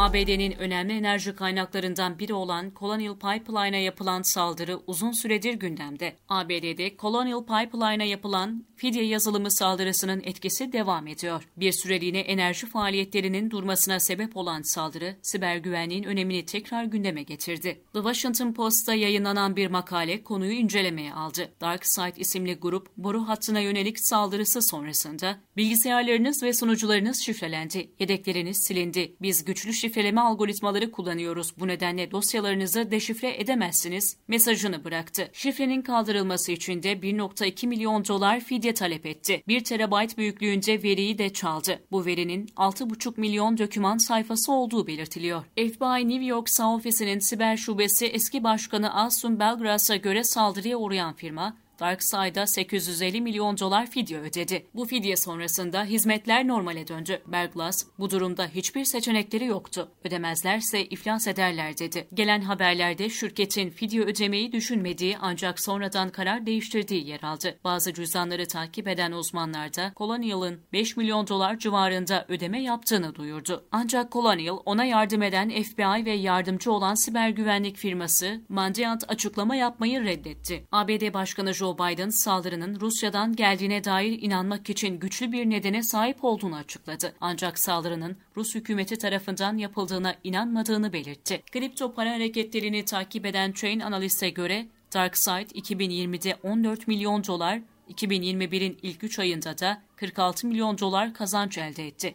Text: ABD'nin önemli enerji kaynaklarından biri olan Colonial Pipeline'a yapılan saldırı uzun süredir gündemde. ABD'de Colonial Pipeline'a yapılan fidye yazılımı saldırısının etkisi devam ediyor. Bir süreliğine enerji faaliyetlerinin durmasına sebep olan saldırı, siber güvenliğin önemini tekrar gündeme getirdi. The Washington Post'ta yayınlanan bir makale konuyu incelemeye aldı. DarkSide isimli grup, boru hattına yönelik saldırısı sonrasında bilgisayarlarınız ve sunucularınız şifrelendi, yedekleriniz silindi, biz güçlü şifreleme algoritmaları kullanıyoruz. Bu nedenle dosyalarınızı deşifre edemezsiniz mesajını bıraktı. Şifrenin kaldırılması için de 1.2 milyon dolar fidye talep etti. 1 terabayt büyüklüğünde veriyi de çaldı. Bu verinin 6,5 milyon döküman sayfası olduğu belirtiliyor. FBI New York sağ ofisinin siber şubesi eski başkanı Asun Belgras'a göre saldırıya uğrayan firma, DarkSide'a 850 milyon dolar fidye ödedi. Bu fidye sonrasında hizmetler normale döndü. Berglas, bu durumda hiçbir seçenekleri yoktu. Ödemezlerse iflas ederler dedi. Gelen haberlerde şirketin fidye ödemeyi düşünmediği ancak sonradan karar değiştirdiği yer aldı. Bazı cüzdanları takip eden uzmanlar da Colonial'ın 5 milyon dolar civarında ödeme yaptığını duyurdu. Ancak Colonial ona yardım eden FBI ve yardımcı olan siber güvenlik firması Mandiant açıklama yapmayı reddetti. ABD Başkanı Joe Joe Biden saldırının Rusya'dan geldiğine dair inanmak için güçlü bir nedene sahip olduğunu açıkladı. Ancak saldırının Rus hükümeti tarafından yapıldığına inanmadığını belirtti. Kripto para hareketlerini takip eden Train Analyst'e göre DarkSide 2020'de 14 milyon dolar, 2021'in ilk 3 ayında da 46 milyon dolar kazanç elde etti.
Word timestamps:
ABD'nin 0.00 0.52
önemli 0.52 0.92
enerji 0.92 1.34
kaynaklarından 1.34 2.18
biri 2.18 2.34
olan 2.34 2.72
Colonial 2.76 3.14
Pipeline'a 3.14 3.80
yapılan 3.80 4.22
saldırı 4.22 4.80
uzun 4.86 5.12
süredir 5.12 5.54
gündemde. 5.54 6.16
ABD'de 6.28 6.96
Colonial 6.96 7.44
Pipeline'a 7.44 8.06
yapılan 8.06 8.64
fidye 8.76 9.04
yazılımı 9.04 9.50
saldırısının 9.50 10.22
etkisi 10.24 10.72
devam 10.72 11.06
ediyor. 11.06 11.48
Bir 11.56 11.72
süreliğine 11.72 12.18
enerji 12.20 12.66
faaliyetlerinin 12.66 13.50
durmasına 13.50 14.00
sebep 14.00 14.36
olan 14.36 14.62
saldırı, 14.62 15.16
siber 15.22 15.56
güvenliğin 15.56 16.04
önemini 16.04 16.46
tekrar 16.46 16.84
gündeme 16.84 17.22
getirdi. 17.22 17.80
The 17.92 17.98
Washington 17.98 18.52
Post'ta 18.52 18.94
yayınlanan 18.94 19.56
bir 19.56 19.66
makale 19.66 20.24
konuyu 20.24 20.52
incelemeye 20.52 21.14
aldı. 21.14 21.52
DarkSide 21.60 22.12
isimli 22.16 22.54
grup, 22.54 22.96
boru 22.96 23.28
hattına 23.28 23.60
yönelik 23.60 24.00
saldırısı 24.00 24.62
sonrasında 24.62 25.36
bilgisayarlarınız 25.56 26.42
ve 26.42 26.52
sunucularınız 26.52 27.20
şifrelendi, 27.20 27.90
yedekleriniz 27.98 28.56
silindi, 28.56 29.16
biz 29.22 29.44
güçlü 29.44 29.72
şifreleme 29.90 30.20
algoritmaları 30.20 30.90
kullanıyoruz. 30.90 31.54
Bu 31.58 31.68
nedenle 31.68 32.10
dosyalarınızı 32.10 32.90
deşifre 32.90 33.40
edemezsiniz 33.40 34.16
mesajını 34.28 34.84
bıraktı. 34.84 35.30
Şifrenin 35.32 35.82
kaldırılması 35.82 36.52
için 36.52 36.82
de 36.82 36.92
1.2 36.92 37.66
milyon 37.66 38.04
dolar 38.04 38.40
fidye 38.40 38.74
talep 38.74 39.06
etti. 39.06 39.42
1 39.48 39.64
terabayt 39.64 40.18
büyüklüğünde 40.18 40.82
veriyi 40.82 41.18
de 41.18 41.32
çaldı. 41.32 41.82
Bu 41.90 42.06
verinin 42.06 42.46
6,5 42.46 43.20
milyon 43.20 43.58
döküman 43.58 43.98
sayfası 43.98 44.52
olduğu 44.52 44.86
belirtiliyor. 44.86 45.44
FBI 45.56 46.08
New 46.08 46.24
York 46.24 46.48
sağ 46.48 46.74
ofisinin 46.74 47.18
siber 47.18 47.56
şubesi 47.56 48.06
eski 48.06 48.44
başkanı 48.44 48.94
Asun 48.94 49.40
Belgras'a 49.40 49.96
göre 49.96 50.24
saldırıya 50.24 50.76
uğrayan 50.76 51.14
firma, 51.14 51.56
DarkSide'a 51.80 52.46
850 52.46 53.20
milyon 53.20 53.58
dolar 53.58 53.90
fidye 53.90 54.18
ödedi. 54.18 54.66
Bu 54.74 54.84
fidye 54.84 55.16
sonrasında 55.16 55.84
hizmetler 55.84 56.48
normale 56.48 56.88
döndü. 56.88 57.22
Berglas, 57.26 57.86
bu 57.98 58.10
durumda 58.10 58.46
hiçbir 58.46 58.84
seçenekleri 58.84 59.44
yoktu. 59.44 59.88
Ödemezlerse 60.04 60.84
iflas 60.84 61.26
ederler 61.26 61.78
dedi. 61.78 62.08
Gelen 62.14 62.40
haberlerde 62.40 63.10
şirketin 63.10 63.70
fidye 63.70 64.02
ödemeyi 64.02 64.52
düşünmediği 64.52 65.18
ancak 65.20 65.60
sonradan 65.60 66.10
karar 66.10 66.46
değiştirdiği 66.46 67.08
yer 67.08 67.22
aldı. 67.22 67.58
Bazı 67.64 67.94
cüzdanları 67.94 68.48
takip 68.48 68.88
eden 68.88 69.12
uzmanlar 69.12 69.74
da 69.74 69.92
Colonial'ın 69.96 70.60
5 70.72 70.96
milyon 70.96 71.26
dolar 71.28 71.58
civarında 71.58 72.24
ödeme 72.28 72.62
yaptığını 72.62 73.14
duyurdu. 73.14 73.64
Ancak 73.72 74.12
Colonial 74.12 74.58
ona 74.64 74.84
yardım 74.84 75.22
eden 75.22 75.62
FBI 75.62 76.04
ve 76.04 76.12
yardımcı 76.12 76.72
olan 76.72 76.94
siber 76.94 77.28
güvenlik 77.28 77.76
firması 77.76 78.40
Mandiant 78.48 79.04
açıklama 79.08 79.56
yapmayı 79.56 80.04
reddetti. 80.04 80.64
ABD 80.72 81.14
Başkanı 81.14 81.54
Joe 81.54 81.69
Joe 81.70 81.78
Biden 81.78 82.08
saldırının 82.08 82.80
Rusya'dan 82.80 83.36
geldiğine 83.36 83.84
dair 83.84 84.22
inanmak 84.22 84.70
için 84.70 84.98
güçlü 84.98 85.32
bir 85.32 85.50
nedene 85.50 85.82
sahip 85.82 86.24
olduğunu 86.24 86.56
açıkladı. 86.56 87.12
Ancak 87.20 87.58
saldırının 87.58 88.16
Rus 88.36 88.54
hükümeti 88.54 88.98
tarafından 88.98 89.56
yapıldığına 89.56 90.14
inanmadığını 90.24 90.92
belirtti. 90.92 91.42
Kripto 91.52 91.94
para 91.94 92.10
hareketlerini 92.10 92.84
takip 92.84 93.26
eden 93.26 93.52
Train 93.52 93.80
Analyst'e 93.80 94.30
göre 94.30 94.66
DarkSide 94.94 95.60
2020'de 95.60 96.36
14 96.42 96.88
milyon 96.88 97.24
dolar, 97.24 97.60
2021'in 97.90 98.78
ilk 98.82 99.04
3 99.04 99.18
ayında 99.18 99.58
da 99.58 99.82
46 99.96 100.46
milyon 100.46 100.78
dolar 100.78 101.14
kazanç 101.14 101.58
elde 101.58 101.86
etti. 101.86 102.14